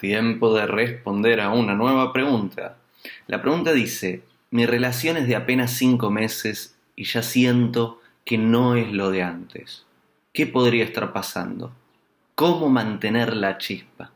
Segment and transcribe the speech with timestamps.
[0.00, 2.78] Tiempo de responder a una nueva pregunta.
[3.26, 8.76] La pregunta dice, mi relación es de apenas cinco meses y ya siento que no
[8.76, 9.84] es lo de antes.
[10.32, 11.72] ¿Qué podría estar pasando?
[12.34, 14.10] ¿Cómo mantener la chispa?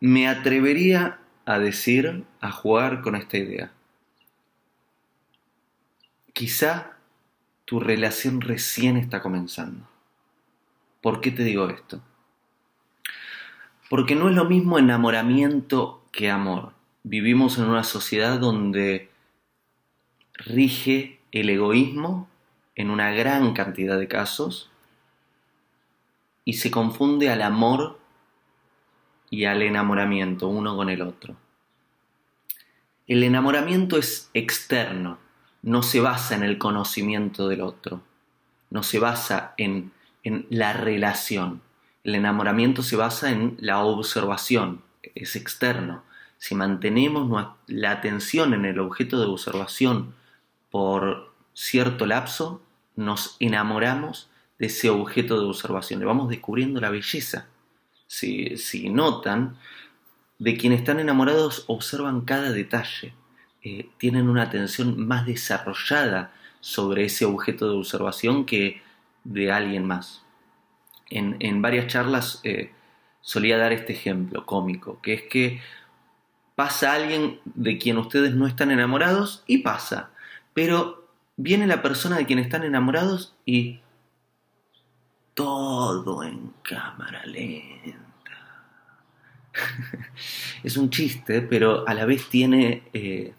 [0.00, 3.72] Me atrevería a decir, a jugar con esta idea.
[6.32, 6.96] Quizá
[7.66, 9.89] tu relación recién está comenzando.
[11.00, 12.00] ¿Por qué te digo esto?
[13.88, 16.72] Porque no es lo mismo enamoramiento que amor.
[17.02, 19.10] Vivimos en una sociedad donde
[20.34, 22.28] rige el egoísmo
[22.74, 24.70] en una gran cantidad de casos
[26.44, 27.98] y se confunde al amor
[29.30, 31.36] y al enamoramiento uno con el otro.
[33.06, 35.18] El enamoramiento es externo,
[35.62, 38.02] no se basa en el conocimiento del otro,
[38.70, 39.92] no se basa en
[40.22, 41.62] en la relación.
[42.04, 44.82] El enamoramiento se basa en la observación,
[45.14, 46.02] es externo.
[46.38, 50.14] Si mantenemos la atención en el objeto de observación
[50.70, 52.62] por cierto lapso,
[52.96, 57.46] nos enamoramos de ese objeto de observación, le vamos descubriendo la belleza.
[58.06, 59.56] Si, si notan,
[60.38, 63.14] de quienes están enamorados observan cada detalle,
[63.62, 68.82] eh, tienen una atención más desarrollada sobre ese objeto de observación que
[69.24, 70.22] de alguien más.
[71.08, 72.72] En, varias charlas eh,
[73.20, 75.60] solía dar este ejemplo cómico, que es que
[76.54, 80.10] pasa alguien de quien ustedes no están enamorados y pasa,
[80.54, 83.80] pero viene la persona de quien están enamorados y
[85.34, 88.00] todo en cámara lenta.
[90.62, 93.32] es un chiste, pero a la vez tiene eh,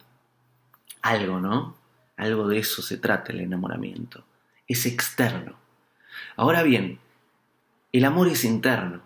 [1.02, 1.76] algo, ¿no?
[2.18, 4.24] Algo de eso se trata el enamoramiento.
[4.68, 5.61] Es externo.
[6.36, 7.00] Ahora bien,
[7.92, 9.02] el amor es interno.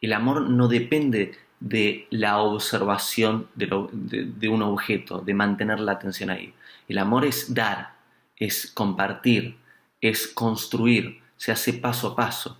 [0.00, 6.54] El amor no depende de la observación de, un objeto, de mantener la atención ahí.
[6.86, 7.94] El amor es dar,
[8.36, 9.56] es compartir,
[10.00, 12.58] es construir, se hace paso a paso.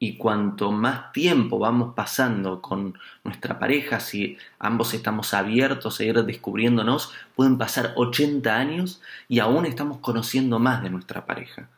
[0.00, 6.22] Y cuanto más tiempo vamos pasando con nuestra pareja, si ambos estamos abiertos a ir
[6.22, 11.68] descubriéndonos, pueden pasar 80 años y aún estamos conociendo más de nuestra pareja.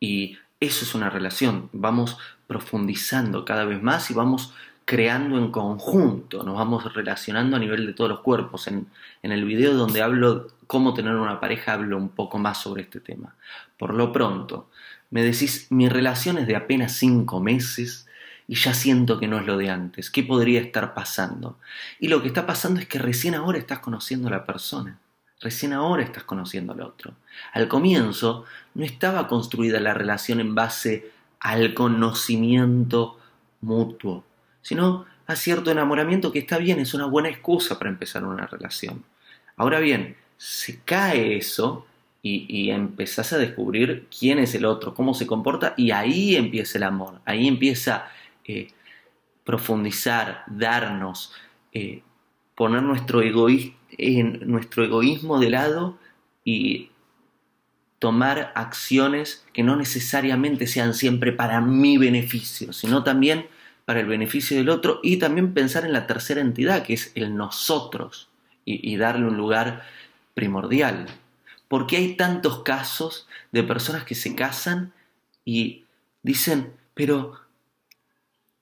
[0.00, 1.70] Y eso es una relación.
[1.72, 4.52] Vamos profundizando cada vez más y vamos
[4.84, 8.66] creando en conjunto, nos vamos relacionando a nivel de todos los cuerpos.
[8.66, 8.88] En,
[9.22, 13.34] el video donde hablo cómo tener una pareja hablo un poco más sobre este tema.
[13.78, 14.68] Por lo pronto,
[15.10, 18.08] me decís, mi relación es de apenas cinco meses
[18.48, 20.10] y ya siento que no es lo de antes.
[20.10, 21.56] ¿Qué podría estar pasando?
[22.00, 24.98] Y lo que está pasando es que recién ahora estás conociendo a la persona.
[25.40, 27.14] Recién ahora estás conociendo al otro.
[27.52, 33.18] Al comienzo no estaba construida la relación en base al conocimiento
[33.62, 34.24] mutuo,
[34.60, 39.04] sino a cierto enamoramiento que está bien, es una buena excusa para empezar una relación.
[39.56, 41.86] Ahora bien, se cae eso
[42.22, 46.84] y, empezás a descubrir quién es el otro, cómo se comporta, y ahí empieza el
[46.84, 48.08] amor, ahí empieza
[48.44, 48.68] eh,
[49.44, 51.32] profundizar, darnos,
[51.72, 52.02] eh,
[52.60, 55.96] poner nuestro, egoísmo de lado
[56.44, 56.90] y
[57.98, 63.46] tomar acciones que no necesariamente sean siempre para mi beneficio, sino también
[63.86, 67.34] para el beneficio del otro y también pensar en la tercera entidad, que es el
[67.34, 68.28] nosotros,
[68.66, 69.86] y darle un lugar
[70.34, 71.06] primordial.
[71.66, 74.92] Porque hay tantos casos de personas que se casan
[75.46, 75.86] y
[76.22, 77.40] dicen, pero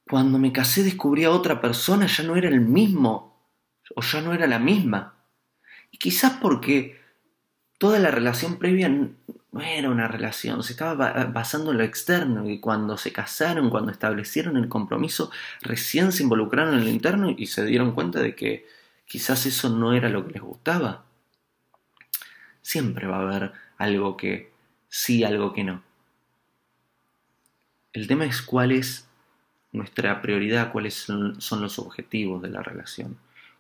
[0.09, 3.28] cuando me casé descubrí a otra persona, ya no era el mismo
[3.95, 5.15] o ya no era la misma.
[5.91, 7.01] Y quizás porque
[7.79, 12.61] toda la relación previa no era una relación, se estaba basando en lo externo y
[12.61, 15.31] cuando se casaron, cuando establecieron el compromiso,
[15.63, 18.67] recién se involucraron en lo interno y se dieron cuenta de que
[19.07, 21.05] quizás eso no era lo que les gustaba.
[22.63, 24.53] Siempre va a haber algo que
[24.89, 25.83] sí, algo que no.
[27.93, 29.09] El tema es cuál es
[29.73, 33.17] nuestra prioridad, cuáles son los objetivos de la relación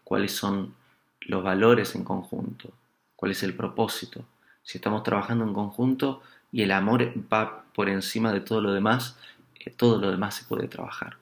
[0.09, 0.75] cuáles son
[1.21, 2.73] los valores en conjunto,
[3.15, 4.25] cuál es el propósito.
[4.63, 9.19] Si estamos trabajando en conjunto y el amor va por encima de todo lo demás,
[9.61, 11.19] eh, todo lo demás se puede trabajar.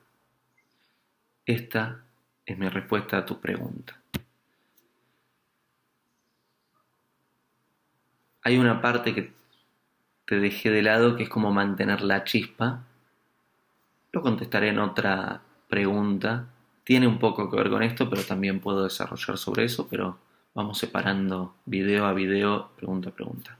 [1.45, 1.99] Esta
[2.45, 3.99] es mi respuesta a tu pregunta.
[8.41, 9.33] Hay una parte que
[10.23, 12.85] te dejé de lado que es como mantener la chispa.
[14.13, 16.47] Lo contestaré en otra pregunta
[16.87, 20.17] tiene un poco que ver con esto, pero también puedo desarrollar sobre eso, pero
[20.53, 23.57] vamos separando video a video, pregunta a pregunta.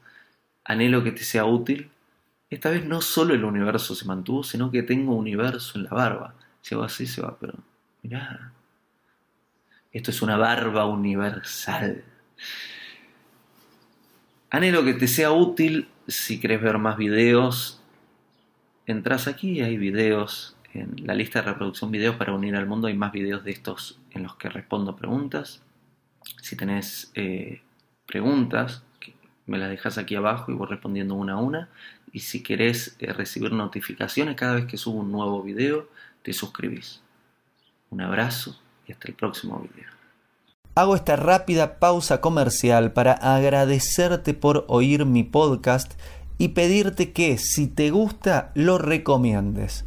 [0.63, 1.91] Anhelo que te sea útil
[2.49, 6.35] esta vez no solo el universo se mantuvo, sino que tengo universo en la barba.
[6.61, 7.55] Si hago así se va, pero
[8.01, 8.53] mirá.
[9.91, 12.05] Esto es una barba universal.
[14.49, 15.89] Anhelo que te sea útil.
[16.07, 17.81] Si querés ver más videos,
[18.85, 22.87] entras aquí, hay videos en la lista de reproducción videos para unir al mundo.
[22.87, 25.61] Hay más videos de estos en los que respondo preguntas.
[26.41, 27.61] Si tenés eh,
[28.05, 28.83] preguntas,
[29.45, 31.69] me las dejas aquí abajo y voy respondiendo una a una.
[32.11, 35.89] Y si querés eh, recibir notificaciones cada vez que subo un nuevo video,
[36.21, 37.01] te suscribís.
[37.89, 39.89] Un abrazo y hasta el próximo video.
[40.75, 45.99] Hago esta rápida pausa comercial para agradecerte por oír mi podcast
[46.37, 49.86] y pedirte que si te gusta lo recomiendes.